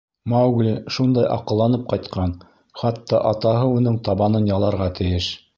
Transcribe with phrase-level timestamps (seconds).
[0.31, 2.35] Маугли шундай аҡылланып ҡайтҡан,
[2.83, 5.33] хатта атаһы уның табанын яларға тейеш.